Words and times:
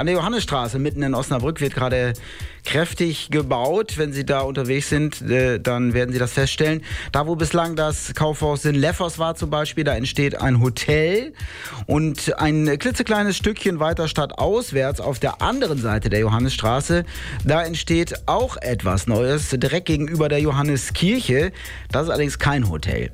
An 0.00 0.06
der 0.06 0.14
Johannesstraße 0.14 0.78
mitten 0.78 1.02
in 1.02 1.12
Osnabrück 1.12 1.60
wird 1.60 1.74
gerade 1.74 2.12
kräftig 2.64 3.32
gebaut. 3.32 3.98
Wenn 3.98 4.12
Sie 4.12 4.24
da 4.24 4.42
unterwegs 4.42 4.88
sind, 4.90 5.20
äh, 5.22 5.58
dann 5.58 5.92
werden 5.92 6.12
Sie 6.12 6.20
das 6.20 6.34
feststellen. 6.34 6.82
Da, 7.10 7.26
wo 7.26 7.34
bislang 7.34 7.74
das 7.74 8.14
Kaufhaus 8.14 8.64
in 8.64 8.76
Leffers 8.76 9.18
war 9.18 9.34
zum 9.34 9.50
Beispiel, 9.50 9.82
da 9.82 9.96
entsteht 9.96 10.40
ein 10.40 10.60
Hotel 10.60 11.32
und 11.86 12.38
ein 12.38 12.78
klitzekleines 12.78 13.36
Stückchen 13.36 13.80
weiter 13.80 14.06
stadtauswärts 14.06 15.00
auf 15.00 15.18
der 15.18 15.42
anderen 15.42 15.78
Seite 15.78 16.10
der 16.10 16.20
Johannesstraße, 16.20 17.04
da 17.44 17.64
entsteht 17.64 18.22
auch 18.26 18.56
etwas 18.56 19.08
Neues, 19.08 19.50
direkt 19.50 19.86
gegenüber 19.86 20.28
der 20.28 20.38
Johanneskirche. 20.38 21.50
Das 21.90 22.04
ist 22.04 22.10
allerdings 22.10 22.38
kein 22.38 22.70
Hotel. 22.70 23.10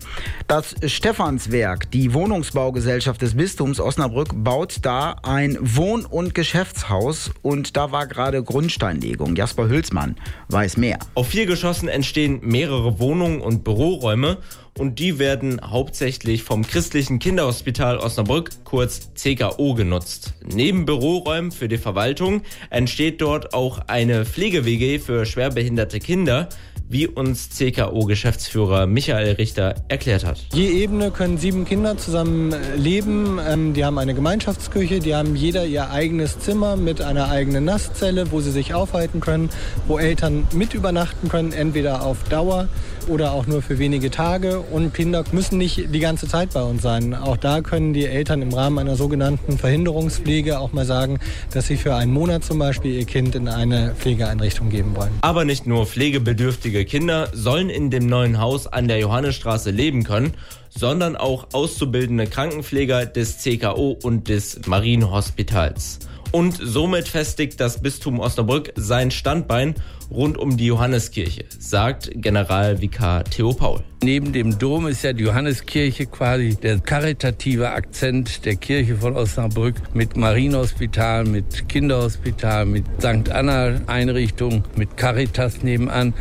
Das 0.48 0.75
Stephanswerk, 0.85 1.91
die 1.93 2.12
Wohnungsbaugesellschaft 2.12 3.23
des 3.23 3.39
Bistums 3.39 3.80
Osnabrück, 3.80 4.29
baut 4.35 4.80
da 4.82 5.16
ein 5.23 5.57
Wohn- 5.62 6.05
und 6.05 6.35
Geschäftshaus 6.35 6.73
Wirtshaus 6.75 7.30
und 7.43 7.77
da 7.77 7.93
war 7.93 8.06
gerade 8.06 8.43
Grundsteinlegung. 8.43 9.37
Jasper 9.37 9.69
Hülsmann 9.69 10.16
weiß 10.48 10.77
mehr. 10.77 10.98
Auf 11.15 11.28
vier 11.28 11.46
Geschossen 11.46 11.88
entstehen 11.88 12.41
mehrere 12.42 12.98
Wohnungen 12.98 13.41
und 13.41 13.62
Büroräume 13.62 14.38
und 14.77 14.98
die 14.98 15.20
werden 15.20 15.60
hauptsächlich 15.62 16.42
vom 16.42 16.66
christlichen 16.66 17.20
Kinderhospital 17.20 17.98
Osnabrück, 17.98 18.51
kurz 18.65 19.15
CKO, 19.15 19.74
genutzt. 19.74 20.34
Neben 20.45 20.84
Büroräumen 20.84 21.52
für 21.52 21.68
die 21.68 21.79
Verwaltung 21.79 22.42
entsteht 22.70 23.20
dort 23.20 23.54
auch 23.54 23.87
eine 23.87 24.24
Pflege-WG 24.24 24.98
für 24.98 25.27
schwerbehinderte 25.27 26.01
Kinder 26.01 26.48
wie 26.88 27.06
uns 27.06 27.51
CKO-Geschäftsführer 27.51 28.87
Michael 28.87 29.33
Richter 29.33 29.74
erklärt 29.88 30.24
hat. 30.24 30.38
Je 30.52 30.69
Ebene 30.69 31.10
können 31.10 31.38
sieben 31.38 31.65
Kinder 31.65 31.97
zusammen 31.97 32.52
äh, 32.52 32.77
leben. 32.77 33.38
Ähm, 33.47 33.74
die 33.74 33.84
haben 33.84 33.98
eine 33.98 34.15
Gemeinschaftsküche, 34.15 35.01
die 35.01 35.15
haben 35.15 35.34
jeder 35.37 35.65
ihr 35.65 35.91
eigenes 35.91 36.38
Zimmer 36.38 36.77
mit 36.77 37.01
einer 37.01 37.30
eigenen 37.30 37.65
Nasszelle, 37.65 38.30
wo 38.30 38.41
sie 38.41 38.51
sich 38.51 38.74
aufhalten 38.74 39.20
können, 39.20 39.51
wo 39.87 39.98
Eltern 39.98 40.47
mit 40.52 40.74
übernachten 40.74 41.29
können, 41.29 41.52
entweder 41.52 42.05
auf 42.05 42.23
Dauer 42.24 42.68
oder 43.09 43.33
auch 43.33 43.47
nur 43.47 43.63
für 43.63 43.79
wenige 43.79 44.10
Tage. 44.10 44.60
Und 44.60 44.95
Kinder 44.95 45.24
müssen 45.33 45.59
nicht 45.59 45.95
die 45.95 45.99
ganze 46.01 46.29
Zeit 46.29 46.52
bei 46.52 46.63
uns 46.63 46.83
sein. 46.83 47.15
Auch 47.15 47.37
da 47.37 47.61
können 47.61 47.93
die 47.93 48.07
Eltern 48.07 48.43
im 48.43 48.52
Rahmen 48.52 48.79
einer 48.79 48.96
sogenannten 48.96 49.59
Verhinderungspflege 49.59 50.59
auch 50.59 50.73
mal 50.73 50.85
sagen, 50.85 51.21
dass 51.52 51.66
sie 51.66 51.77
für 51.77 51.95
einen 51.95 52.13
Monat 52.13 52.45
zum 52.45 52.59
Beispiel 52.59 52.95
ihr 52.95 53.05
Kind 53.05 53.35
in 53.35 53.49
eine 53.49 53.95
Pflegeeinrichtung 53.95 54.71
geben 54.71 54.96
wollen. 54.96 55.13
Aber 55.21 55.45
nicht 55.45 55.66
nur 55.66 55.87
pflegebedürftige 55.87 56.85
Kinder 56.85 57.29
sollen 57.33 57.71
in 57.71 57.91
dem 57.91 58.07
neuen 58.07 58.41
Haus 58.41 58.66
an 58.66 58.88
der 58.88 58.99
Johannesstraße 58.99 59.71
leben 59.71 60.05
können, 60.05 60.35
sondern 60.71 61.16
auch 61.16 61.49
auszubildende 61.52 62.27
Krankenpfleger 62.27 63.07
des 63.07 63.39
CKO 63.39 63.96
und 64.03 64.28
des 64.28 64.66
Marienhospitals. 64.66 66.00
Und 66.34 66.59
somit 66.60 67.06
festigt 67.06 67.60
das 67.60 67.81
Bistum 67.81 68.19
Osnabrück 68.19 68.72
sein 68.75 69.12
Standbein 69.12 69.77
rund 70.10 70.37
um 70.37 70.56
die 70.56 70.66
Johanneskirche, 70.66 71.44
sagt 71.60 72.10
Generalvikar 72.12 73.22
Theo 73.22 73.53
Paul. 73.53 73.84
Neben 74.03 74.32
dem 74.32 74.59
Dom 74.59 74.88
ist 74.88 75.05
ja 75.05 75.12
die 75.12 75.22
Johanneskirche 75.22 76.06
quasi 76.06 76.56
der 76.56 76.81
karitative 76.81 77.71
Akzent 77.71 78.44
der 78.44 78.56
Kirche 78.56 78.97
von 78.97 79.15
Osnabrück 79.15 79.77
mit 79.94 80.16
Marienhospital, 80.16 81.25
mit 81.25 81.69
Kinderhospital, 81.69 82.66
mit 82.66 82.84
St. 82.99 83.31
Anna 83.31 83.81
Einrichtung, 83.87 84.65
mit 84.75 84.97
Caritas 84.97 85.62
nebenan 85.62 86.15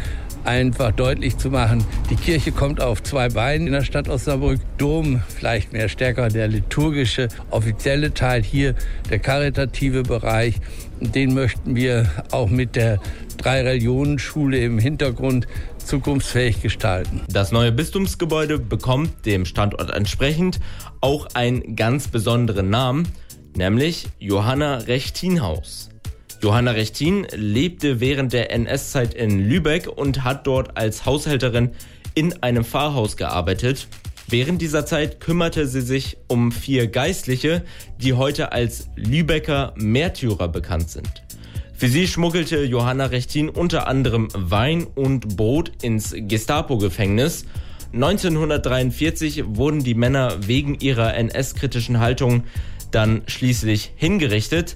einfach 0.45 0.91
deutlich 0.91 1.37
zu 1.37 1.49
machen, 1.49 1.83
die 2.09 2.15
Kirche 2.15 2.51
kommt 2.51 2.81
auf 2.81 3.03
zwei 3.03 3.29
Beinen 3.29 3.67
in 3.67 3.73
der 3.73 3.83
Stadt 3.83 4.09
Osnabrück. 4.09 4.59
Dom 4.77 5.21
vielleicht 5.27 5.73
mehr 5.73 5.89
stärker 5.89 6.29
der 6.29 6.47
liturgische, 6.47 7.27
offizielle 7.49 8.13
Teil 8.13 8.43
hier, 8.43 8.75
der 9.09 9.19
karitative 9.19 10.03
Bereich. 10.03 10.55
Den 10.99 11.33
möchten 11.33 11.75
wir 11.75 12.09
auch 12.31 12.49
mit 12.49 12.75
der 12.75 12.99
Drei-Religionen-Schule 13.37 14.57
im 14.59 14.79
Hintergrund 14.79 15.47
zukunftsfähig 15.77 16.61
gestalten. 16.61 17.21
Das 17.29 17.51
neue 17.51 17.71
Bistumsgebäude 17.71 18.59
bekommt 18.59 19.25
dem 19.25 19.45
Standort 19.45 19.93
entsprechend 19.93 20.59
auch 21.01 21.27
einen 21.33 21.75
ganz 21.75 22.07
besonderen 22.07 22.69
Namen, 22.69 23.07
nämlich 23.55 24.07
Johanna 24.19 24.77
Rechtinhaus. 24.77 25.89
Johanna 26.43 26.71
Rechtin 26.71 27.25
lebte 27.33 28.01
während 28.01 28.33
der 28.33 28.51
NS-Zeit 28.51 29.13
in 29.13 29.47
Lübeck 29.47 29.87
und 29.87 30.25
hat 30.25 30.45
dort 30.45 30.75
als 30.75 31.05
Haushälterin 31.05 31.69
in 32.15 32.43
einem 32.43 32.65
Pfarrhaus 32.65 33.15
gearbeitet. 33.15 33.87
Während 34.27 34.61
dieser 34.61 34.85
Zeit 34.85 35.21
kümmerte 35.21 35.67
sie 35.67 35.79
sich 35.79 36.17
um 36.27 36.51
vier 36.51 36.87
Geistliche, 36.87 37.63
die 37.97 38.11
heute 38.11 38.51
als 38.51 38.89
Lübecker 38.97 39.73
Märtyrer 39.77 40.49
bekannt 40.49 40.89
sind. 40.89 41.23
Für 41.75 41.87
sie 41.87 42.09
schmuggelte 42.09 42.61
Johanna 42.65 43.05
Rechtin 43.05 43.47
unter 43.47 43.87
anderem 43.87 44.27
Wein 44.33 44.85
und 44.95 45.37
Brot 45.37 45.71
ins 45.81 46.13
Gestapo-Gefängnis. 46.13 47.45
1943 47.93 49.45
wurden 49.47 49.81
die 49.81 49.95
Männer 49.95 50.45
wegen 50.45 50.75
ihrer 50.75 51.13
NS-kritischen 51.13 52.01
Haltung 52.01 52.43
dann 52.91 53.21
schließlich 53.27 53.93
hingerichtet. 53.95 54.75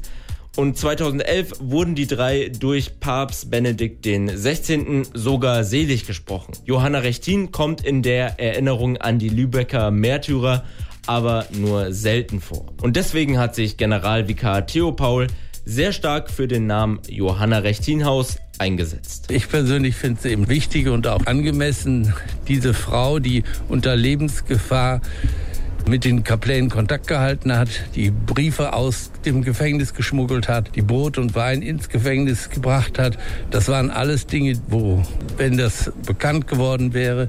Und 0.58 0.76
2011 0.76 1.54
wurden 1.60 1.94
die 1.94 2.08
drei 2.08 2.50
durch 2.50 3.00
Papst 3.00 3.52
Benedikt 3.52 4.04
XVI. 4.08 5.04
sogar 5.14 5.64
selig 5.64 6.08
gesprochen. 6.08 6.54
Johanna 6.66 6.98
Rechtin 6.98 7.52
kommt 7.52 7.86
in 7.86 8.02
der 8.02 8.40
Erinnerung 8.40 8.98
an 8.98 9.20
die 9.20 9.30
Lübecker 9.30 9.92
Märtyrer 9.92 10.64
aber 11.06 11.46
nur 11.52 11.94
selten 11.94 12.42
vor. 12.42 12.66
Und 12.82 12.96
deswegen 12.96 13.38
hat 13.38 13.54
sich 13.54 13.78
Generalvikar 13.78 14.66
Theo 14.66 14.92
Paul 14.92 15.28
sehr 15.64 15.92
stark 15.92 16.32
für 16.32 16.48
den 16.48 16.66
Namen 16.66 17.02
Johanna 17.08 17.60
Rechtinhaus 17.60 18.38
eingesetzt. 18.58 19.30
Ich 19.30 19.50
persönlich 19.50 19.96
finde 19.96 20.20
es 20.20 20.26
eben 20.26 20.50
wichtig 20.50 20.88
und 20.88 21.06
auch 21.06 21.26
angemessen, 21.28 22.16
diese 22.48 22.74
Frau, 22.74 23.20
die 23.20 23.44
unter 23.70 23.96
Lebensgefahr 23.96 25.02
mit 25.88 26.06
den 26.06 26.24
Kaplänen 26.24 26.70
Kontakt 26.70 27.08
gehalten 27.08 27.54
hat, 27.58 27.70
die 27.96 28.12
Briefe 28.12 28.74
aus 28.74 29.12
dem 29.26 29.44
Gefängnis 29.44 29.94
geschmuggelt 29.94 30.48
hat, 30.48 30.76
die 30.76 30.82
Brot 30.82 31.18
und 31.18 31.36
Wein 31.36 31.62
ins 31.62 31.90
Gefängnis 31.90 32.50
gebracht 32.50 33.00
hat. 33.00 33.18
Das 33.52 33.68
waren 33.68 33.90
alles 33.90 34.28
Dinge, 34.28 34.54
wo, 34.68 35.02
wenn 35.38 35.58
das 35.58 35.92
bekannt 36.06 36.48
geworden 36.48 36.94
wäre, 36.94 37.28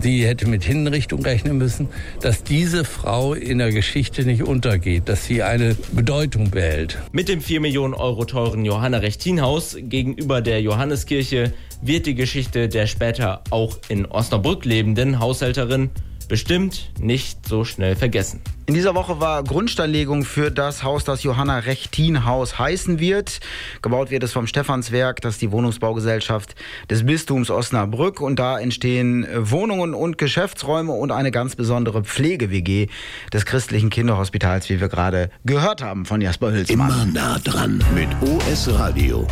sie 0.00 0.26
hätte 0.26 0.46
mit 0.46 0.64
Hinrichtung 0.64 1.22
rechnen 1.22 1.56
müssen, 1.58 1.88
dass 2.20 2.42
diese 2.42 2.84
Frau 2.84 3.34
in 3.34 3.58
der 3.58 3.72
Geschichte 3.72 4.24
nicht 4.24 4.42
untergeht, 4.42 5.08
dass 5.08 5.24
sie 5.24 5.42
eine 5.42 5.74
Bedeutung 5.92 6.50
behält. 6.50 6.98
Mit 7.12 7.28
dem 7.28 7.40
4 7.40 7.60
Millionen 7.60 7.94
Euro 7.94 8.24
teuren 8.24 8.64
Johanna 8.64 8.98
Rechtinhaus 8.98 9.76
gegenüber 9.80 10.40
der 10.40 10.60
Johanneskirche 10.60 11.52
wird 11.80 12.06
die 12.06 12.14
Geschichte 12.14 12.68
der 12.68 12.86
später 12.86 13.42
auch 13.50 13.78
in 13.88 14.06
Osnabrück 14.06 14.64
lebenden 14.64 15.20
Haushälterin 15.20 15.90
bestimmt 16.28 16.90
nicht 16.98 17.46
so 17.46 17.64
schnell 17.64 17.96
vergessen. 17.96 18.40
In 18.66 18.74
dieser 18.74 18.94
Woche 18.94 19.20
war 19.20 19.44
Grundsteinlegung 19.44 20.24
für 20.24 20.50
das 20.50 20.82
Haus, 20.82 21.04
das 21.04 21.22
Johanna 21.22 21.58
Rechtin 21.58 22.24
Haus 22.24 22.58
heißen 22.58 22.98
wird. 22.98 23.40
Gebaut 23.82 24.10
wird 24.10 24.22
es 24.22 24.32
vom 24.32 24.46
Stephanswerk, 24.46 25.20
das 25.20 25.34
ist 25.34 25.42
die 25.42 25.52
Wohnungsbaugesellschaft 25.52 26.54
des 26.88 27.04
Bistums 27.04 27.50
Osnabrück. 27.50 28.22
Und 28.22 28.38
da 28.38 28.58
entstehen 28.58 29.26
Wohnungen 29.36 29.92
und 29.92 30.16
Geschäftsräume 30.16 30.92
und 30.92 31.12
eine 31.12 31.30
ganz 31.30 31.56
besondere 31.56 32.04
Pflege-WG 32.04 32.88
des 33.32 33.44
christlichen 33.44 33.90
Kinderhospitals, 33.90 34.70
wie 34.70 34.80
wir 34.80 34.88
gerade 34.88 35.30
gehört 35.44 35.82
haben 35.82 36.06
von 36.06 36.22
Jasper 36.22 36.52
Hülsmann. 36.52 36.90
Immer 36.90 37.06
nah 37.06 37.38
dran 37.40 37.84
mit 37.94 38.08
OS 38.22 38.72
Radio. 38.72 39.26